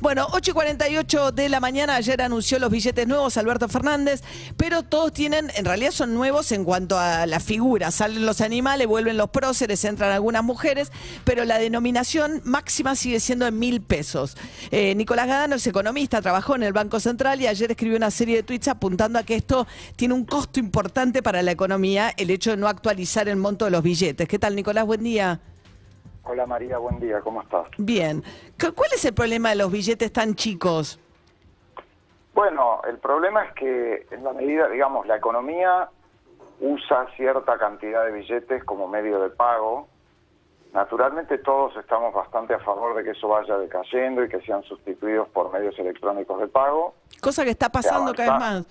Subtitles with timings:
[0.00, 4.22] Bueno, 8 y 48 de la mañana, ayer anunció los billetes nuevos Alberto Fernández,
[4.56, 7.90] pero todos tienen, en realidad son nuevos en cuanto a la figura.
[7.90, 10.92] Salen los animales, vuelven los próceres, entran algunas mujeres,
[11.24, 14.36] pero la denominación máxima sigue siendo en mil pesos.
[14.70, 18.36] Eh, Nicolás Gadano es economista, trabajó en el Banco Central y ayer escribió una serie
[18.36, 19.66] de tweets apuntando a que esto
[19.96, 23.70] tiene un costo importante para la economía, el hecho de no actualizar el monto de
[23.70, 24.28] los billetes.
[24.28, 24.84] ¿Qué tal, Nicolás?
[24.86, 25.40] Buen día.
[26.28, 27.68] Hola María, buen día, ¿cómo estás?
[27.78, 28.22] Bien.
[28.60, 30.98] ¿Cu- ¿Cuál es el problema de los billetes tan chicos?
[32.34, 35.88] Bueno, el problema es que en la medida, digamos, la economía
[36.60, 39.88] usa cierta cantidad de billetes como medio de pago.
[40.72, 45.28] Naturalmente todos estamos bastante a favor de que eso vaya decayendo y que sean sustituidos
[45.28, 46.94] por medios electrónicos de pago.
[47.22, 48.66] Cosa que está pasando cada vez más.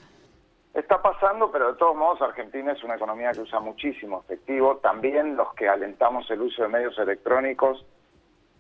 [0.76, 4.76] Está pasando, pero de todos modos Argentina es una economía que usa muchísimo efectivo.
[4.84, 7.86] También los que alentamos el uso de medios electrónicos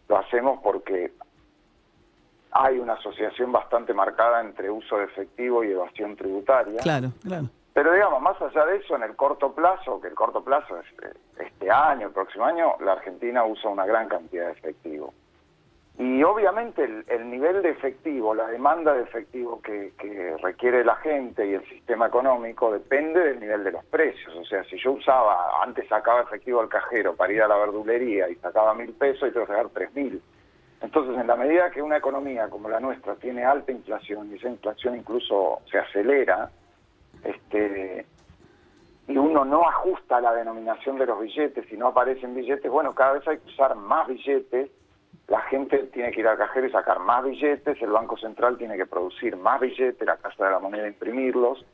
[0.07, 1.11] lo hacemos porque
[2.51, 6.79] hay una asociación bastante marcada entre uso de efectivo y evasión tributaria.
[6.79, 7.49] Claro, claro.
[7.73, 10.85] Pero digamos, más allá de eso, en el corto plazo, que el corto plazo es
[11.03, 15.13] eh, este año, el próximo año, la Argentina usa una gran cantidad de efectivo.
[15.97, 19.93] Y obviamente el, el nivel de efectivo, la demanda de efectivo que,
[20.41, 24.35] requiere la gente y el sistema económico depende del nivel de los precios.
[24.35, 28.29] O sea, si yo usaba, antes sacaba efectivo al cajero para ir a la verdulería
[28.29, 30.21] y sacaba mil pesos y tengo que sacar tres mil.
[30.81, 34.49] Entonces, en la medida que una economía como la nuestra tiene alta inflación y esa
[34.49, 36.51] inflación incluso se acelera,
[37.23, 38.05] este,
[39.07, 43.13] y uno no ajusta la denominación de los billetes y no aparecen billetes, bueno, cada
[43.13, 44.69] vez hay que usar más billetes,
[45.27, 48.77] la gente tiene que ir al cajero y sacar más billetes, el Banco Central tiene
[48.77, 51.65] que producir más billetes, la Casa de la Moneda imprimirlos,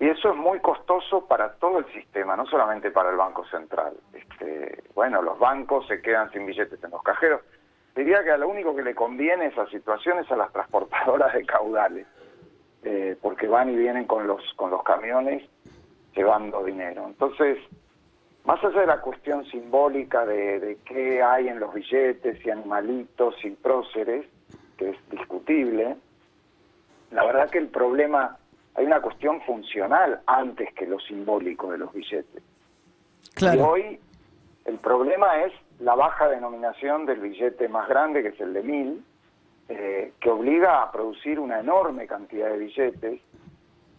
[0.00, 3.92] y eso es muy costoso para todo el sistema, no solamente para el Banco Central.
[4.14, 7.42] Este, bueno, los bancos se quedan sin billetes en los cajeros.
[7.94, 11.44] Diría que a lo único que le conviene esa situación es a las transportadoras de
[11.44, 12.06] caudales,
[12.82, 15.42] eh, porque van y vienen con los, con los camiones
[16.14, 17.04] llevando dinero.
[17.06, 17.58] Entonces,
[18.44, 23.34] más allá de la cuestión simbólica de, de qué hay en los billetes, y animalitos
[23.44, 24.26] y próceres,
[24.76, 25.96] que es discutible,
[27.10, 28.36] la verdad que el problema,
[28.74, 32.42] hay una cuestión funcional antes que lo simbólico de los billetes.
[32.42, 33.68] Y Claro.
[33.68, 33.98] hoy
[34.64, 39.04] el problema es la baja denominación del billete más grande, que es el de mil,
[39.68, 43.20] eh, que obliga a producir una enorme cantidad de billetes.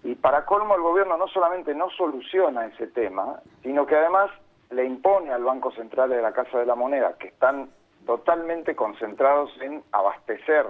[0.03, 4.31] Y para colmo el gobierno no solamente no soluciona ese tema, sino que además
[4.72, 7.69] le impone al Banco Central de la Casa de la Moneda, que están
[8.06, 10.66] totalmente concentrados en abastecer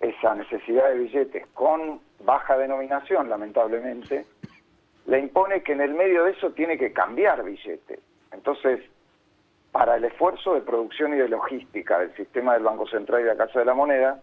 [0.00, 4.26] esa necesidad de billetes con baja denominación, lamentablemente,
[5.06, 8.00] le impone que en el medio de eso tiene que cambiar billetes.
[8.32, 8.80] Entonces,
[9.72, 13.34] para el esfuerzo de producción y de logística del sistema del Banco Central y de
[13.34, 14.20] la Casa de la Moneda,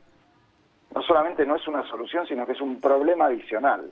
[0.93, 3.91] no solamente no es una solución, sino que es un problema adicional.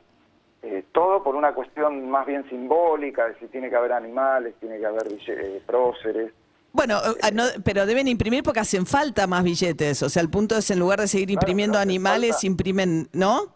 [0.63, 4.79] Eh, todo por una cuestión más bien simbólica, de si tiene que haber animales, tiene
[4.79, 6.33] que haber eh, próceres.
[6.73, 10.01] Bueno, eh, no, pero deben imprimir porque hacen falta más billetes.
[10.03, 12.47] O sea, el punto es en lugar de seguir imprimiendo animales, falta.
[12.47, 13.53] imprimen, ¿no?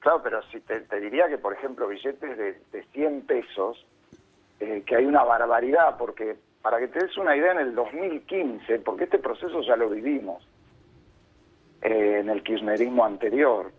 [0.00, 3.84] Claro, pero si te, te diría que, por ejemplo, billetes de, de 100 pesos,
[4.60, 8.78] eh, que hay una barbaridad, porque para que te des una idea, en el 2015,
[8.80, 10.46] porque este proceso ya lo vivimos
[11.82, 13.70] eh, en el kirchnerismo anterior,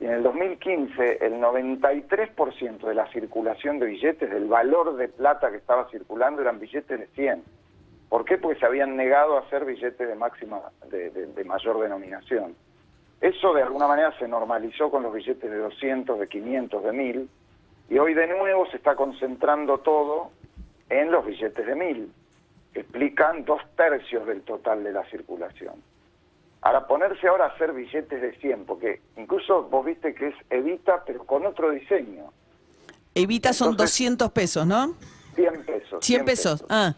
[0.00, 5.50] y en el 2015 el 93% de la circulación de billetes, del valor de plata
[5.50, 7.44] que estaba circulando, eran billetes de 100.
[8.08, 8.38] ¿Por qué?
[8.38, 12.56] Porque se habían negado a hacer billetes de máxima, de, mayor denominación.
[13.20, 17.28] Eso de alguna manera se normalizó con los billetes de 200, de 500, de 1000,
[17.90, 20.30] y hoy de nuevo se está concentrando todo
[20.88, 22.10] en los billetes de 1000,
[22.72, 25.74] que explican dos tercios del total de la circulación.
[26.62, 31.02] Ahora, ponerse ahora a hacer billetes de 100, porque incluso vos viste que es Evita,
[31.06, 32.24] pero con otro diseño.
[33.14, 34.94] Evita son Entonces- 200 pesos, ¿no?
[35.34, 36.04] 100 pesos.
[36.04, 36.64] 100 pesos.
[36.68, 36.94] Ah,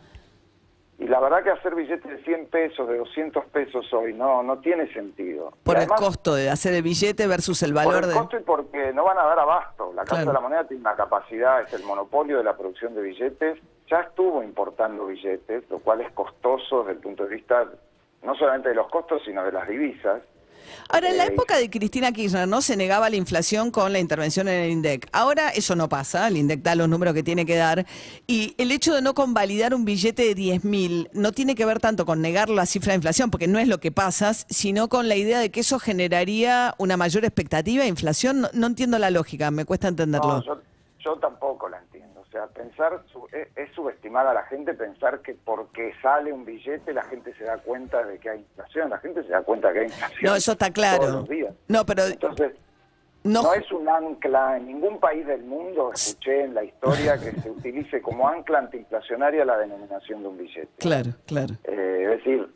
[0.99, 4.59] Y la verdad que hacer billetes de 100 pesos, de 200 pesos hoy, no no
[4.61, 5.53] tiene sentido.
[5.65, 8.15] por Y el además, costo de hacer el billete versus el Por valor el de...
[8.17, 9.93] costo y porque no van a dar abasto.
[9.95, 10.29] La Casa Claro.
[10.29, 13.59] de la Moneda tiene una capacidad, es el monopolio de la producción de billetes.
[13.89, 17.69] Ya estuvo importando billetes, lo cual es costoso desde el punto de vista
[18.23, 20.23] no solamente de los costos, sino de las divisas.
[20.89, 23.99] Ahora, en la Eh, época de Cristina Kirchner no se negaba la inflación con la
[23.99, 25.09] intervención en el INDEC.
[25.13, 27.85] Ahora eso no pasa, el INDEC da los números que tiene que dar.
[28.27, 31.81] Y el hecho de no convalidar un billete de 10 mil no tiene que ver
[31.81, 35.09] tanto con negar la cifra de inflación, porque no es lo que pasa, sino con
[35.09, 38.41] la idea de que eso generaría una mayor expectativa de inflación.
[38.43, 40.39] No, no entiendo la lógica, me cuesta entenderlo.
[40.39, 40.61] No, yo,
[41.01, 41.92] yo tampoco la entiendo.
[42.33, 46.93] Sea, pensar su- es, es subestimar a la gente pensar que porque sale un billete
[46.93, 48.91] la gente se da cuenta de que hay inflación.
[48.91, 50.21] La gente se da cuenta que hay inflación.
[50.31, 50.99] No, eso está claro.
[51.03, 51.55] Todos los días.
[51.69, 52.53] No, pero Entonces,
[53.25, 57.31] no, no es un ancla, en ningún país del mundo escuché en la historia que
[57.41, 60.69] se utilice como ancla antiinflacionaria la denominación de un billete.
[60.79, 61.55] claro, claro.
[61.65, 62.49] Eh, es decir,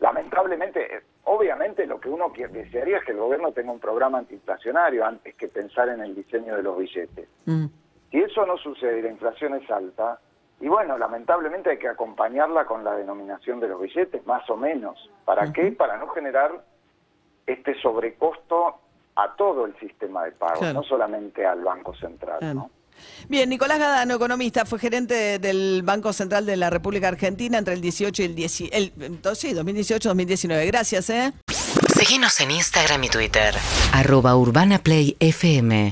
[0.00, 5.04] lamentablemente, eh, obviamente lo que uno desearía es que el gobierno tenga un programa antiinflacionario
[5.04, 7.28] antes que pensar en el diseño de los billetes.
[7.46, 7.66] Mm.
[8.10, 10.20] Si eso no sucede y la inflación es alta,
[10.60, 15.10] y bueno, lamentablemente hay que acompañarla con la denominación de los billetes, más o menos.
[15.24, 15.70] ¿Para qué?
[15.72, 16.64] Para no generar
[17.46, 18.80] este sobrecosto
[19.14, 20.72] a todo el sistema de Claro.
[20.72, 22.38] no solamente al Banco Central.
[22.38, 22.54] Claro.
[22.54, 22.70] ¿no?
[23.28, 27.80] Bien, Nicolás Gadano, economista, fue gerente del Banco Central de la República Argentina entre el
[27.80, 30.66] 18 y el 10, el, entonces, sí, 2018-2019.
[30.66, 31.32] Gracias, ¿eh?
[31.48, 33.54] Síguenos en Instagram y Twitter.
[33.92, 35.90] Arroba Urbana Play FM.